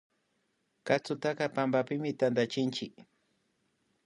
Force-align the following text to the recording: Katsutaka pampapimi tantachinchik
Katsutaka 0.87 1.45
pampapimi 1.55 2.09
tantachinchik 2.19 2.93